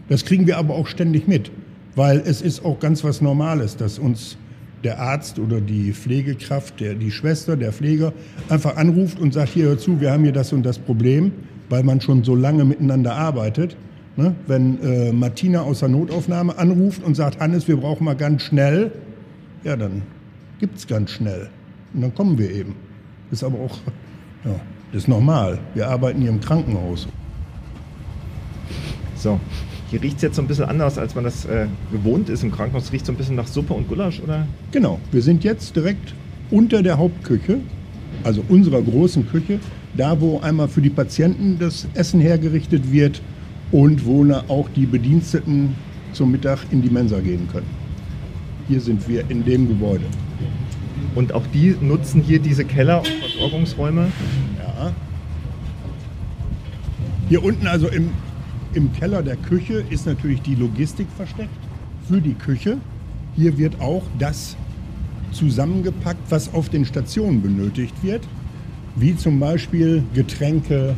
Das 0.08 0.24
kriegen 0.24 0.46
wir 0.46 0.56
aber 0.56 0.74
auch 0.74 0.86
ständig 0.86 1.28
mit, 1.28 1.50
weil 1.94 2.22
es 2.24 2.42
ist 2.42 2.64
auch 2.64 2.78
ganz 2.80 3.04
was 3.04 3.20
Normales, 3.20 3.76
dass 3.76 3.98
uns 3.98 4.36
der 4.84 5.00
Arzt 5.00 5.38
oder 5.38 5.60
die 5.60 5.92
Pflegekraft, 5.92 6.80
der, 6.80 6.94
die 6.94 7.10
Schwester, 7.10 7.56
der 7.56 7.72
Pfleger 7.72 8.12
einfach 8.48 8.76
anruft 8.76 9.20
und 9.20 9.32
sagt, 9.32 9.50
hier 9.50 9.66
hör 9.66 9.78
zu, 9.78 10.00
wir 10.00 10.10
haben 10.10 10.24
hier 10.24 10.32
das 10.32 10.52
und 10.52 10.64
das 10.64 10.78
Problem, 10.78 11.32
weil 11.68 11.82
man 11.82 12.00
schon 12.00 12.24
so 12.24 12.34
lange 12.34 12.64
miteinander 12.64 13.14
arbeitet. 13.14 13.76
Ne? 14.16 14.34
Wenn 14.46 14.80
äh, 14.82 15.12
Martina 15.12 15.62
aus 15.62 15.80
der 15.80 15.88
Notaufnahme 15.88 16.58
anruft 16.58 17.02
und 17.02 17.14
sagt, 17.14 17.40
Hannes, 17.40 17.68
wir 17.68 17.76
brauchen 17.76 18.04
mal 18.04 18.16
ganz 18.16 18.42
schnell, 18.42 18.90
ja, 19.64 19.76
dann 19.76 20.02
gibt 20.58 20.78
es 20.78 20.86
ganz 20.86 21.10
schnell. 21.10 21.48
Und 21.94 22.02
dann 22.02 22.14
kommen 22.14 22.36
wir 22.36 22.50
eben. 22.50 22.74
Ist 23.30 23.44
aber 23.44 23.58
auch, 23.58 23.78
ja, 24.44 24.60
das 24.92 25.02
ist 25.02 25.08
normal. 25.08 25.58
Wir 25.74 25.88
arbeiten 25.88 26.20
hier 26.20 26.30
im 26.30 26.40
Krankenhaus. 26.40 27.06
So, 29.16 29.38
hier 29.92 30.02
riecht 30.02 30.16
es 30.16 30.22
jetzt 30.22 30.36
so 30.36 30.42
ein 30.42 30.48
bisschen 30.48 30.64
anders, 30.64 30.96
als 30.96 31.14
man 31.14 31.24
das 31.24 31.44
äh, 31.44 31.66
gewohnt 31.92 32.30
ist 32.30 32.42
im 32.42 32.50
Krankenhaus. 32.50 32.90
Riecht 32.92 33.04
so 33.04 33.12
ein 33.12 33.16
bisschen 33.16 33.36
nach 33.36 33.46
Suppe 33.46 33.74
und 33.74 33.88
Gulasch, 33.88 34.20
oder? 34.20 34.46
Genau, 34.70 34.98
wir 35.10 35.20
sind 35.20 35.44
jetzt 35.44 35.76
direkt 35.76 36.14
unter 36.50 36.82
der 36.82 36.96
Hauptküche, 36.96 37.58
also 38.24 38.42
unserer 38.48 38.80
großen 38.80 39.28
Küche, 39.28 39.60
da 39.94 40.18
wo 40.18 40.40
einmal 40.40 40.68
für 40.68 40.80
die 40.80 40.88
Patienten 40.88 41.58
das 41.58 41.86
Essen 41.92 42.20
hergerichtet 42.20 42.90
wird 42.90 43.20
und 43.70 44.06
wo 44.06 44.26
auch 44.48 44.70
die 44.74 44.86
Bediensteten 44.86 45.74
zum 46.14 46.32
Mittag 46.32 46.60
in 46.70 46.80
die 46.80 46.88
Mensa 46.88 47.20
gehen 47.20 47.46
können. 47.52 47.68
Hier 48.68 48.80
sind 48.80 49.06
wir 49.06 49.28
in 49.30 49.44
dem 49.44 49.68
Gebäude. 49.68 50.04
Und 51.14 51.34
auch 51.34 51.44
die 51.52 51.76
nutzen 51.82 52.22
hier 52.22 52.38
diese 52.38 52.64
Keller 52.64 53.00
und 53.00 53.08
Versorgungsräume. 53.08 54.06
Ja. 54.58 54.92
Hier 57.28 57.44
unten, 57.44 57.66
also 57.66 57.88
im, 57.88 58.08
im 58.74 58.92
Keller 58.92 59.22
der 59.22 59.36
Küche, 59.36 59.84
ist 59.90 60.06
natürlich 60.06 60.42
die 60.42 60.54
Logistik 60.54 61.06
versteckt 61.16 61.50
für 62.08 62.20
die 62.20 62.34
Küche. 62.34 62.78
Hier 63.34 63.56
wird 63.58 63.80
auch 63.80 64.02
das 64.18 64.56
zusammengepackt, 65.32 66.30
was 66.30 66.52
auf 66.52 66.68
den 66.68 66.84
Stationen 66.84 67.42
benötigt 67.42 67.94
wird, 68.02 68.22
wie 68.96 69.16
zum 69.16 69.40
Beispiel 69.40 70.02
Getränke 70.14 70.94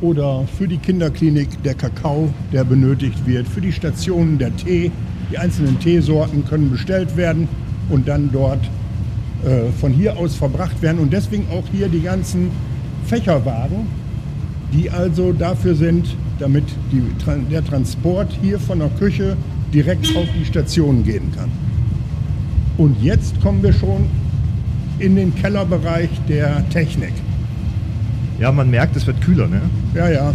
oder 0.00 0.46
für 0.58 0.68
die 0.68 0.78
Kinderklinik 0.78 1.62
der 1.62 1.74
Kakao, 1.74 2.32
der 2.52 2.64
benötigt 2.64 3.26
wird, 3.26 3.48
für 3.48 3.60
die 3.60 3.72
Stationen 3.72 4.38
der 4.38 4.54
Tee. 4.56 4.90
Die 5.30 5.38
einzelnen 5.38 5.78
Teesorten 5.80 6.44
können 6.44 6.70
bestellt 6.70 7.16
werden 7.16 7.48
und 7.88 8.06
dann 8.06 8.30
dort 8.32 8.60
äh, 9.44 9.70
von 9.80 9.92
hier 9.92 10.16
aus 10.16 10.34
verbracht 10.36 10.80
werden. 10.82 10.98
Und 10.98 11.12
deswegen 11.12 11.46
auch 11.50 11.64
hier 11.72 11.88
die 11.88 12.00
ganzen 12.00 12.50
Fächerwagen, 13.06 13.86
die 14.74 14.90
also 14.90 15.32
dafür 15.32 15.74
sind, 15.74 16.16
damit 16.38 16.64
die, 16.92 17.02
der 17.50 17.64
Transport 17.64 18.36
hier 18.42 18.58
von 18.58 18.80
der 18.80 18.88
Küche 18.90 19.36
direkt 19.72 20.14
auf 20.16 20.26
die 20.38 20.44
Station 20.44 21.04
gehen 21.04 21.32
kann. 21.34 21.50
Und 22.76 23.00
jetzt 23.00 23.40
kommen 23.40 23.62
wir 23.62 23.72
schon 23.72 24.06
in 24.98 25.14
den 25.14 25.34
Kellerbereich 25.34 26.10
der 26.28 26.68
Technik. 26.70 27.12
Ja, 28.40 28.50
man 28.50 28.68
merkt, 28.68 28.96
es 28.96 29.06
wird 29.06 29.20
kühler, 29.20 29.46
ne? 29.46 29.60
Ja, 29.94 30.10
ja. 30.10 30.34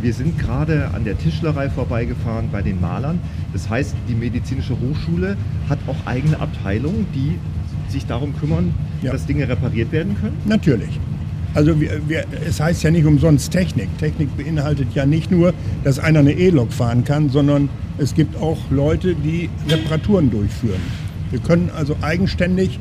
Wir 0.00 0.12
sind 0.12 0.38
gerade 0.38 0.90
an 0.94 1.04
der 1.04 1.18
Tischlerei 1.18 1.68
vorbeigefahren 1.68 2.48
bei 2.50 2.62
den 2.62 2.80
Malern. 2.80 3.18
Das 3.52 3.68
heißt, 3.68 3.94
die 4.08 4.14
medizinische 4.14 4.74
Hochschule 4.78 5.36
hat 5.68 5.78
auch 5.86 5.96
eigene 6.06 6.38
Abteilungen, 6.38 7.06
die 7.14 7.38
sich 7.90 8.06
darum 8.06 8.36
kümmern, 8.38 8.72
ja. 9.02 9.12
dass 9.12 9.26
Dinge 9.26 9.48
repariert 9.48 9.92
werden 9.92 10.16
können? 10.20 10.36
Natürlich. 10.44 11.00
Also 11.56 11.80
wir, 11.80 12.06
wir, 12.06 12.26
es 12.46 12.60
heißt 12.60 12.82
ja 12.82 12.90
nicht 12.90 13.06
umsonst 13.06 13.50
Technik. 13.50 13.88
Technik 13.96 14.36
beinhaltet 14.36 14.88
ja 14.94 15.06
nicht 15.06 15.30
nur, 15.30 15.54
dass 15.84 15.98
einer 15.98 16.18
eine 16.18 16.34
E-Lok 16.34 16.70
fahren 16.70 17.02
kann, 17.02 17.30
sondern 17.30 17.70
es 17.96 18.14
gibt 18.14 18.36
auch 18.36 18.58
Leute, 18.70 19.14
die 19.14 19.48
Reparaturen 19.66 20.30
durchführen. 20.30 20.82
Wir 21.30 21.38
können 21.38 21.70
also 21.74 21.96
eigenständig 22.02 22.78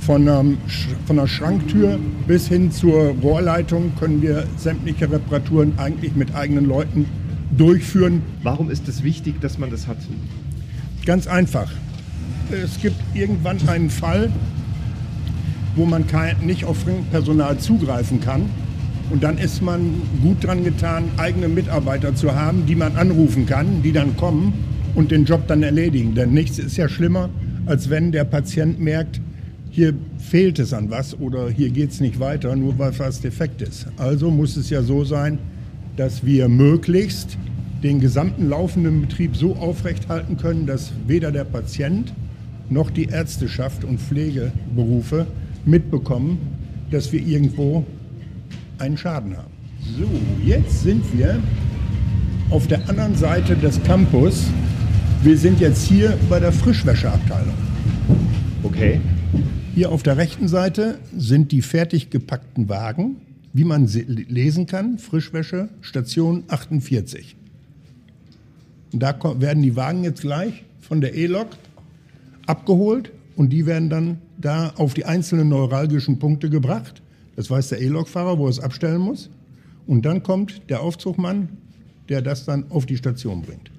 von, 0.00 0.28
einem, 0.28 0.58
von 1.06 1.18
einer 1.18 1.26
Schranktür 1.26 1.98
bis 2.26 2.48
hin 2.48 2.70
zur 2.70 3.14
Rohrleitung 3.22 3.92
können 3.98 4.20
wir 4.20 4.44
sämtliche 4.58 5.10
Reparaturen 5.10 5.78
eigentlich 5.78 6.14
mit 6.14 6.34
eigenen 6.34 6.66
Leuten 6.66 7.06
durchführen. 7.56 8.20
Warum 8.42 8.68
ist 8.68 8.86
es 8.88 9.02
wichtig, 9.02 9.40
dass 9.40 9.56
man 9.56 9.70
das 9.70 9.86
hat? 9.86 9.96
Ganz 11.06 11.26
einfach. 11.26 11.70
Es 12.52 12.78
gibt 12.78 12.96
irgendwann 13.14 13.56
einen 13.68 13.88
Fall, 13.88 14.30
wo 15.78 15.86
man 15.86 16.06
kein, 16.06 16.36
nicht 16.44 16.64
auf 16.64 16.84
Personal 17.10 17.58
zugreifen 17.58 18.20
kann. 18.20 18.42
Und 19.10 19.22
dann 19.22 19.38
ist 19.38 19.62
man 19.62 20.02
gut 20.22 20.44
dran 20.44 20.64
getan, 20.64 21.04
eigene 21.16 21.48
Mitarbeiter 21.48 22.14
zu 22.14 22.34
haben, 22.34 22.66
die 22.66 22.74
man 22.74 22.96
anrufen 22.96 23.46
kann, 23.46 23.82
die 23.82 23.92
dann 23.92 24.16
kommen 24.16 24.52
und 24.94 25.10
den 25.10 25.24
Job 25.24 25.46
dann 25.46 25.62
erledigen. 25.62 26.14
Denn 26.14 26.34
nichts 26.34 26.58
ist 26.58 26.76
ja 26.76 26.88
schlimmer, 26.88 27.30
als 27.64 27.88
wenn 27.88 28.12
der 28.12 28.24
Patient 28.24 28.78
merkt, 28.78 29.20
hier 29.70 29.94
fehlt 30.18 30.58
es 30.58 30.72
an 30.74 30.90
was 30.90 31.18
oder 31.18 31.48
hier 31.48 31.70
geht 31.70 31.92
es 31.92 32.00
nicht 32.00 32.20
weiter, 32.20 32.54
nur 32.56 32.78
weil 32.78 32.98
was 32.98 33.20
defekt 33.20 33.62
ist. 33.62 33.86
Also 33.96 34.30
muss 34.30 34.56
es 34.56 34.68
ja 34.68 34.82
so 34.82 35.04
sein, 35.04 35.38
dass 35.96 36.26
wir 36.26 36.48
möglichst 36.48 37.38
den 37.82 38.00
gesamten 38.00 38.48
laufenden 38.48 39.02
Betrieb 39.02 39.36
so 39.36 39.54
aufrechthalten 39.56 40.36
können, 40.36 40.66
dass 40.66 40.92
weder 41.06 41.30
der 41.30 41.44
Patient 41.44 42.12
noch 42.70 42.90
die 42.90 43.04
Ärzteschaft 43.04 43.84
und 43.84 44.00
Pflegeberufe 44.00 45.26
mitbekommen, 45.68 46.38
dass 46.90 47.12
wir 47.12 47.24
irgendwo 47.24 47.84
einen 48.78 48.96
Schaden 48.96 49.36
haben. 49.36 49.52
So, 49.98 50.08
jetzt 50.44 50.82
sind 50.82 51.04
wir 51.16 51.40
auf 52.50 52.66
der 52.66 52.88
anderen 52.88 53.14
Seite 53.14 53.56
des 53.56 53.82
Campus. 53.82 54.46
Wir 55.22 55.36
sind 55.36 55.60
jetzt 55.60 55.86
hier 55.86 56.18
bei 56.28 56.40
der 56.40 56.52
Frischwäscheabteilung. 56.52 57.54
Okay. 58.62 59.00
Hier 59.74 59.92
auf 59.92 60.02
der 60.02 60.16
rechten 60.16 60.48
Seite 60.48 60.98
sind 61.16 61.52
die 61.52 61.62
fertig 61.62 62.10
gepackten 62.10 62.68
Wagen, 62.68 63.16
wie 63.52 63.64
man 63.64 63.86
lesen 63.86 64.66
kann, 64.66 64.98
Frischwäsche, 64.98 65.68
Station 65.80 66.44
48. 66.48 67.36
Und 68.92 69.02
da 69.02 69.14
werden 69.40 69.62
die 69.62 69.76
Wagen 69.76 70.02
jetzt 70.04 70.22
gleich 70.22 70.64
von 70.80 71.00
der 71.00 71.14
E-Lok 71.14 71.48
abgeholt 72.46 73.12
und 73.38 73.50
die 73.50 73.66
werden 73.66 73.88
dann 73.88 74.18
da 74.36 74.70
auf 74.70 74.94
die 74.94 75.04
einzelnen 75.04 75.48
neuralgischen 75.48 76.18
Punkte 76.18 76.50
gebracht. 76.50 77.02
Das 77.36 77.48
weiß 77.48 77.68
der 77.68 77.80
E-Lok-Fahrer, 77.80 78.36
wo 78.36 78.46
er 78.46 78.50
es 78.50 78.58
abstellen 78.58 79.00
muss. 79.00 79.30
Und 79.86 80.04
dann 80.04 80.24
kommt 80.24 80.68
der 80.68 80.82
Aufzugmann, 80.82 81.48
der 82.08 82.20
das 82.20 82.46
dann 82.46 82.68
auf 82.68 82.84
die 82.84 82.96
Station 82.96 83.42
bringt. 83.42 83.70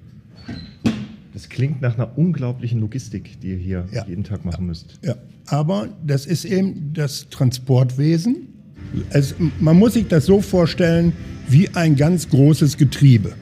Das 1.34 1.50
klingt 1.50 1.82
nach 1.82 1.96
einer 1.96 2.16
unglaublichen 2.16 2.80
Logistik, 2.80 3.38
die 3.42 3.48
ihr 3.48 3.56
hier 3.58 3.86
ja. 3.92 4.06
jeden 4.06 4.24
Tag 4.24 4.46
machen 4.46 4.64
müsst. 4.64 4.98
Ja, 5.04 5.16
aber 5.44 5.88
das 6.06 6.24
ist 6.24 6.46
eben 6.46 6.94
das 6.94 7.28
Transportwesen. 7.28 8.48
Es, 9.10 9.34
man 9.60 9.78
muss 9.78 9.92
sich 9.92 10.08
das 10.08 10.24
so 10.24 10.40
vorstellen 10.40 11.12
wie 11.50 11.68
ein 11.74 11.96
ganz 11.96 12.30
großes 12.30 12.78
Getriebe. 12.78 13.34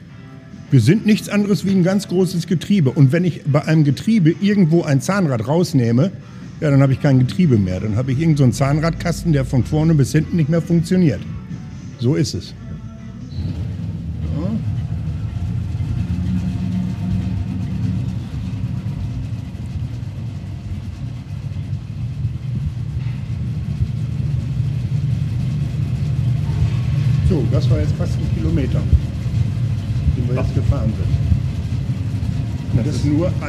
Wir 0.71 0.81
sind 0.81 1.05
nichts 1.05 1.29
anderes 1.29 1.65
wie 1.65 1.71
ein 1.71 1.83
ganz 1.83 2.07
großes 2.07 2.45
Getriebe. 2.45 2.91
Und 2.91 3.11
wenn 3.11 3.23
ich 3.23 3.41
bei 3.45 3.65
einem 3.65 3.83
Getriebe 3.83 4.35
irgendwo 4.39 4.83
ein 4.83 5.01
Zahnrad 5.01 5.47
rausnehme, 5.47 6.11
ja, 6.61 6.69
dann 6.69 6.81
habe 6.81 6.93
ich 6.93 7.01
kein 7.01 7.19
Getriebe 7.19 7.57
mehr. 7.57 7.79
Dann 7.79 7.95
habe 7.95 8.11
ich 8.11 8.19
irgendeinen 8.19 8.51
so 8.51 8.57
Zahnradkasten, 8.59 9.33
der 9.33 9.45
von 9.45 9.63
vorne 9.63 9.95
bis 9.95 10.11
hinten 10.11 10.35
nicht 10.35 10.49
mehr 10.49 10.61
funktioniert. 10.61 11.21
So 11.99 12.15
ist 12.15 12.35
es. 12.35 12.53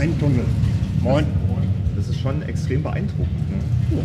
Ist 0.00 0.06
nur 0.06 0.14
ein 0.14 0.18
Tunnel. 0.18 0.44
Moin. 1.02 1.26
Das 1.96 2.08
ist 2.08 2.20
schon 2.20 2.42
extrem 2.42 2.82
beeindruckend. 2.82 3.50
Ne? 3.50 3.96
Ja. 3.96 4.02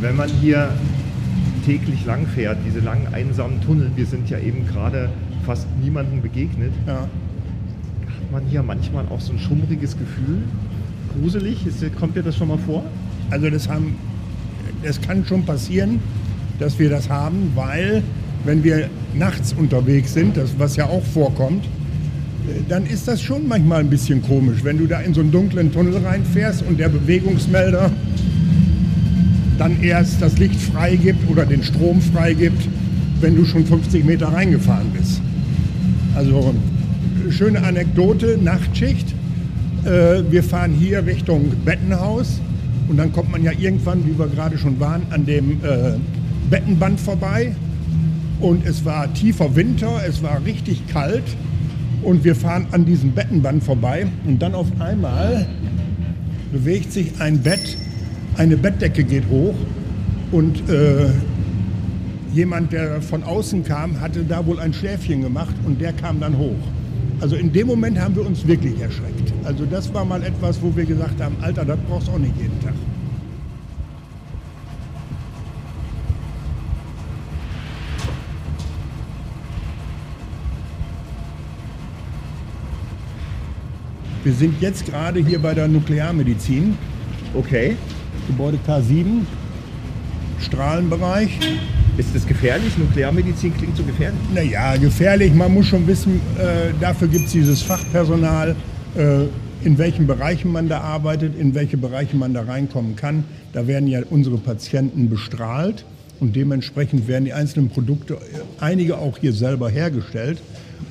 Wenn 0.00 0.16
man 0.16 0.28
hier 0.28 0.70
täglich 1.64 2.04
lang 2.04 2.26
fährt, 2.26 2.58
diese 2.66 2.80
langen 2.80 3.12
einsamen 3.12 3.60
Tunnel, 3.60 3.90
wir 3.96 4.06
sind 4.06 4.28
ja 4.28 4.38
eben 4.38 4.66
gerade 4.66 5.10
fast 5.44 5.66
niemandem 5.82 6.20
begegnet, 6.22 6.72
ja. 6.86 7.00
hat 7.00 8.32
man 8.32 8.44
hier 8.44 8.62
manchmal 8.62 9.06
auch 9.08 9.20
so 9.20 9.32
ein 9.32 9.38
schummriges 9.38 9.96
Gefühl. 9.98 10.42
Gruselig, 11.14 11.66
ist, 11.66 11.82
kommt 11.98 12.16
dir 12.16 12.22
das 12.22 12.36
schon 12.36 12.48
mal 12.48 12.58
vor? 12.58 12.84
Also 13.30 13.48
das 13.48 13.68
haben, 13.68 13.96
das 14.82 15.00
kann 15.00 15.24
schon 15.24 15.44
passieren, 15.44 16.00
dass 16.58 16.78
wir 16.78 16.90
das 16.90 17.08
haben, 17.08 17.52
weil 17.54 18.02
wenn 18.44 18.62
wir 18.62 18.88
nachts 19.14 19.54
unterwegs 19.54 20.12
sind, 20.12 20.36
das, 20.36 20.58
was 20.58 20.76
ja 20.76 20.86
auch 20.86 21.02
vorkommt, 21.02 21.64
dann 22.68 22.86
ist 22.86 23.08
das 23.08 23.20
schon 23.22 23.48
manchmal 23.48 23.80
ein 23.80 23.90
bisschen 23.90 24.22
komisch, 24.22 24.62
wenn 24.62 24.78
du 24.78 24.86
da 24.86 25.00
in 25.00 25.14
so 25.14 25.20
einen 25.20 25.32
dunklen 25.32 25.72
Tunnel 25.72 25.96
reinfährst 25.98 26.62
und 26.62 26.78
der 26.78 26.88
Bewegungsmelder 26.88 27.90
dann 29.58 29.82
erst 29.82 30.20
das 30.20 30.38
Licht 30.38 30.60
freigibt 30.60 31.28
oder 31.30 31.46
den 31.46 31.62
Strom 31.62 32.00
freigibt, 32.00 32.68
wenn 33.20 33.36
du 33.36 33.44
schon 33.44 33.64
50 33.64 34.04
Meter 34.04 34.28
reingefahren 34.28 34.88
bist. 34.90 35.20
Also 36.14 36.54
schöne 37.30 37.62
Anekdote, 37.62 38.38
Nachtschicht. 38.42 39.14
Äh, 39.84 40.22
wir 40.30 40.42
fahren 40.42 40.72
hier 40.72 41.04
Richtung 41.06 41.52
Bettenhaus 41.64 42.40
und 42.88 42.98
dann 42.98 43.12
kommt 43.12 43.30
man 43.30 43.42
ja 43.42 43.52
irgendwann, 43.58 44.06
wie 44.06 44.18
wir 44.18 44.26
gerade 44.28 44.58
schon 44.58 44.78
waren, 44.78 45.02
an 45.10 45.24
dem 45.24 45.52
äh, 45.52 45.94
Bettenband 46.50 47.00
vorbei. 47.00 47.54
Und 48.40 48.66
es 48.66 48.84
war 48.84 49.12
tiefer 49.14 49.56
Winter, 49.56 50.02
es 50.06 50.22
war 50.22 50.44
richtig 50.44 50.86
kalt 50.88 51.24
und 52.02 52.24
wir 52.24 52.34
fahren 52.34 52.66
an 52.72 52.84
diesem 52.84 53.12
Bettenband 53.12 53.64
vorbei 53.64 54.06
und 54.26 54.40
dann 54.40 54.54
auf 54.54 54.68
einmal 54.78 55.46
bewegt 56.52 56.92
sich 56.92 57.20
ein 57.20 57.40
Bett, 57.42 57.76
eine 58.36 58.56
Bettdecke 58.56 59.04
geht 59.04 59.28
hoch 59.30 59.54
und 60.32 60.68
äh, 60.68 61.08
jemand, 62.32 62.72
der 62.72 63.00
von 63.00 63.22
außen 63.22 63.64
kam, 63.64 64.00
hatte 64.00 64.24
da 64.24 64.44
wohl 64.46 64.60
ein 64.60 64.72
Schläfchen 64.72 65.22
gemacht 65.22 65.54
und 65.64 65.80
der 65.80 65.92
kam 65.92 66.20
dann 66.20 66.36
hoch. 66.36 66.56
Also 67.20 67.36
in 67.36 67.52
dem 67.52 67.66
Moment 67.66 67.98
haben 67.98 68.14
wir 68.14 68.26
uns 68.26 68.46
wirklich 68.46 68.78
erschreckt. 68.80 69.32
Also 69.44 69.64
das 69.64 69.92
war 69.94 70.04
mal 70.04 70.22
etwas, 70.22 70.60
wo 70.60 70.74
wir 70.76 70.84
gesagt 70.84 71.20
haben, 71.20 71.36
Alter, 71.40 71.64
das 71.64 71.78
brauchst 71.88 72.08
du 72.08 72.12
auch 72.12 72.18
nicht 72.18 72.34
jeden 72.38 72.60
Tag. 72.60 72.74
Wir 84.26 84.32
sind 84.32 84.60
jetzt 84.60 84.86
gerade 84.86 85.20
hier 85.20 85.38
bei 85.38 85.54
der 85.54 85.68
Nuklearmedizin. 85.68 86.76
Okay. 87.32 87.76
Gebäude 88.26 88.58
K7, 88.66 89.20
Strahlenbereich. 90.40 91.38
Ist 91.96 92.12
das 92.12 92.26
gefährlich? 92.26 92.76
Nuklearmedizin 92.76 93.56
klingt 93.56 93.76
so 93.76 93.84
gefährlich. 93.84 94.18
Naja, 94.34 94.74
gefährlich. 94.78 95.32
Man 95.32 95.54
muss 95.54 95.66
schon 95.66 95.86
wissen, 95.86 96.20
äh, 96.38 96.72
dafür 96.80 97.06
gibt 97.06 97.26
es 97.26 97.32
dieses 97.34 97.62
Fachpersonal, 97.62 98.56
äh, 98.96 99.26
in 99.64 99.78
welchen 99.78 100.08
Bereichen 100.08 100.50
man 100.50 100.68
da 100.68 100.80
arbeitet, 100.80 101.38
in 101.38 101.54
welche 101.54 101.76
Bereiche 101.76 102.16
man 102.16 102.34
da 102.34 102.42
reinkommen 102.42 102.96
kann. 102.96 103.22
Da 103.52 103.68
werden 103.68 103.86
ja 103.86 104.00
unsere 104.10 104.38
Patienten 104.38 105.08
bestrahlt 105.08 105.84
und 106.18 106.34
dementsprechend 106.34 107.06
werden 107.06 107.26
die 107.26 107.32
einzelnen 107.32 107.68
Produkte, 107.68 108.14
äh, 108.14 108.18
einige 108.58 108.98
auch 108.98 109.18
hier 109.18 109.32
selber 109.32 109.70
hergestellt. 109.70 110.42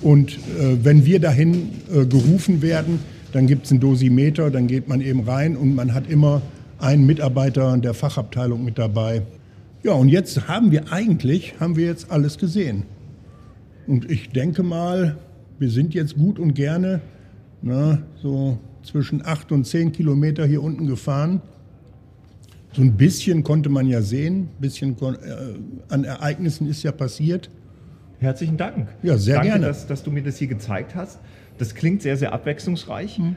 Und 0.01 0.32
äh, 0.32 0.77
wenn 0.84 1.06
wir 1.06 1.20
dahin 1.20 1.72
äh, 1.94 2.06
gerufen 2.06 2.62
werden, 2.62 3.00
dann 3.36 3.48
gibt 3.48 3.65
es 3.65 3.72
einen 3.72 3.82
Dosimeter, 3.82 4.50
dann 4.50 4.68
geht 4.68 4.88
man 4.88 5.01
eben 5.01 5.20
rein 5.27 5.58
und 5.58 5.75
man 5.75 5.94
hat 5.94 6.10
immer 6.10 6.42
einen 6.80 7.06
Mitarbeiter 7.06 7.77
der 7.77 7.94
Fachabteilung 7.94 8.63
mit 8.63 8.77
dabei. 8.77 9.24
Ja, 9.84 9.92
und 9.92 10.08
jetzt 10.08 10.48
haben 10.48 10.72
wir 10.72 10.94
eigentlich, 10.94 11.60
haben 11.60 11.75
wir 11.75 11.86
jetzt 11.86 12.12
alles 12.12 12.38
gesehen. 12.38 12.84
Und 13.88 14.10
ich 14.10 14.30
denke 14.30 14.63
mal, 14.63 15.18
wir 15.60 15.70
sind 15.70 15.94
jetzt 15.94 16.15
gut 16.15 16.39
und 16.39 16.54
gerne 16.54 17.01
na, 17.62 17.98
so 18.24 18.58
zwischen 18.84 19.25
acht 19.25 19.51
und 19.51 19.65
zehn 19.65 19.92
Kilometer 19.92 20.46
hier 20.46 20.63
unten 20.63 20.88
gefahren. 20.88 21.42
So 22.72 22.84
ein 22.84 22.94
bisschen 22.94 23.44
konnte 23.44 23.68
man 23.68 23.86
ja 23.86 24.01
sehen, 24.01 24.44
ein 24.44 24.62
bisschen 24.62 24.96
äh, 25.01 25.94
an 25.94 26.06
Ereignissen 26.06 26.70
ist 26.70 26.84
ja 26.84 26.94
passiert. 26.94 27.50
Herzlichen 28.20 28.56
Dank. 28.56 28.88
Ja, 29.04 29.18
sehr 29.18 29.36
Danke, 29.36 29.50
gerne. 29.50 29.65
Dass, 29.65 29.88
dass 29.88 30.04
du 30.04 30.12
mir 30.12 30.24
das 30.24 30.38
hier 30.38 30.48
gezeigt 30.48 30.96
hast. 30.96 31.20
Das 31.58 31.76
klingt 31.76 32.02
sehr, 32.02 32.18
sehr 32.18 32.34
abwechslungsreich. 32.34 33.20
Mhm. 33.20 33.36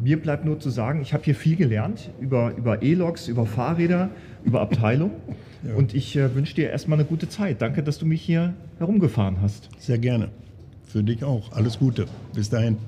Mir 0.00 0.20
bleibt 0.20 0.44
nur 0.44 0.58
zu 0.58 0.70
sagen, 0.70 1.00
ich 1.00 1.12
habe 1.12 1.22
hier 1.24 1.34
viel 1.34 1.56
gelernt 1.56 2.10
über, 2.20 2.54
über 2.56 2.82
E-Logs, 2.82 3.28
über 3.28 3.46
Fahrräder, 3.46 4.10
über 4.44 4.60
Abteilung. 4.60 5.12
ja. 5.62 5.74
Und 5.74 5.94
ich 5.94 6.16
äh, 6.16 6.34
wünsche 6.34 6.54
dir 6.54 6.70
erstmal 6.70 6.98
eine 6.98 7.06
gute 7.06 7.28
Zeit. 7.28 7.62
Danke, 7.62 7.82
dass 7.82 7.98
du 7.98 8.06
mich 8.06 8.22
hier 8.22 8.54
herumgefahren 8.78 9.40
hast. 9.40 9.68
Sehr 9.78 9.98
gerne. 9.98 10.30
Für 10.84 11.02
dich 11.02 11.24
auch. 11.24 11.52
Alles 11.52 11.78
Gute. 11.78 12.06
Bis 12.34 12.50
dahin. 12.50 12.78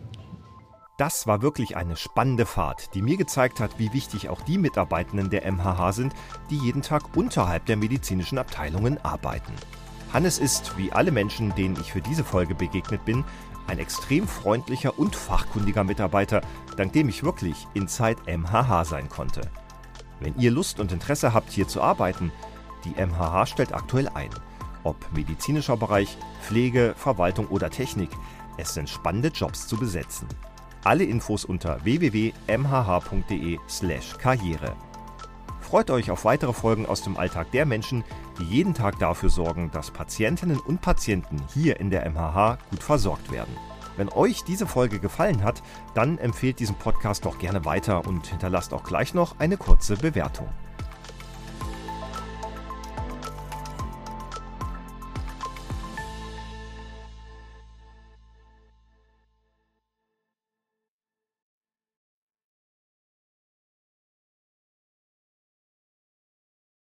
Das 0.97 1.27
war 1.27 1.43
wirklich 1.43 1.77
eine 1.77 1.97
spannende 1.97 2.47
Fahrt, 2.47 2.95
die 2.95 3.03
mir 3.03 3.17
gezeigt 3.17 3.59
hat, 3.59 3.79
wie 3.81 3.93
wichtig 3.93 4.29
auch 4.29 4.43
die 4.43 4.59
Mitarbeitenden 4.59 5.29
der 5.29 5.51
MHH 5.51 5.93
sind, 5.93 6.13
die 6.51 6.57
jeden 6.57 6.83
Tag 6.83 7.17
unterhalb 7.17 7.67
der 7.67 7.77
medizinischen 7.77 8.39
Abteilungen 8.39 8.99
arbeiten. 9.03 9.53
Hannes 10.13 10.39
ist, 10.39 10.79
wie 10.79 10.93
alle 10.93 11.11
Menschen, 11.11 11.53
denen 11.57 11.77
ich 11.81 11.91
für 11.91 12.01
diese 12.01 12.23
Folge 12.23 12.55
begegnet 12.55 13.05
bin, 13.05 13.25
ein 13.67 13.79
extrem 13.79 14.29
freundlicher 14.29 14.99
und 14.99 15.17
fachkundiger 15.17 15.85
Mitarbeiter, 15.85 16.43
dank 16.77 16.93
dem 16.93 17.09
ich 17.09 17.23
wirklich 17.23 17.67
Inside 17.75 18.17
MHH 18.27 18.85
sein 18.85 19.09
konnte. 19.09 19.41
Wenn 20.21 20.39
ihr 20.39 20.51
Lust 20.51 20.81
und 20.81 20.93
Interesse 20.93 21.33
habt, 21.35 21.51
hier 21.51 21.69
zu 21.69 21.83
arbeiten, 21.83 22.33
die 22.85 22.95
MHH 22.95 23.47
stellt 23.47 23.75
aktuell 23.75 24.09
ein. 24.09 24.31
Ob 24.83 24.97
medizinischer 25.13 25.77
Bereich, 25.77 26.17
Pflege, 26.43 26.95
Verwaltung 26.97 27.47
oder 27.49 27.69
Technik, 27.71 28.11
es 28.57 28.73
sind 28.75 28.89
spannende 28.89 29.29
Jobs 29.29 29.67
zu 29.67 29.77
besetzen. 29.77 30.29
Alle 30.85 31.05
Infos 31.05 31.45
unter 31.45 31.85
www.mhh.de/karriere. 31.85 34.77
Freut 35.65 35.91
euch 35.91 36.11
auf 36.11 36.27
weitere 36.27 36.53
Folgen 36.53 36.85
aus 36.85 37.01
dem 37.03 37.17
Alltag 37.17 37.51
der 37.53 37.65
Menschen, 37.65 38.05
die 38.39 38.45
jeden 38.45 38.75
Tag 38.75 38.99
dafür 38.99 39.31
sorgen, 39.31 39.71
dass 39.73 39.91
Patientinnen 39.91 40.61
und 40.61 40.83
Patienten 40.83 41.41
hier 41.55 41.81
in 41.81 41.89
der 41.89 42.09
MHH 42.09 42.59
gut 42.71 42.83
versorgt 42.83 43.33
werden. 43.33 43.57
Wenn 43.97 44.11
euch 44.11 44.45
diese 44.45 44.67
Folge 44.67 44.99
gefallen 45.01 45.43
hat, 45.43 45.63
dann 45.95 46.19
empfehlt 46.19 46.61
diesen 46.61 46.77
Podcast 46.77 47.25
doch 47.25 47.39
gerne 47.39 47.65
weiter 47.65 48.07
und 48.07 48.27
hinterlasst 48.27 48.75
auch 48.75 48.85
gleich 48.85 49.15
noch 49.15 49.41
eine 49.41 49.57
kurze 49.57 49.97
Bewertung. 49.97 50.49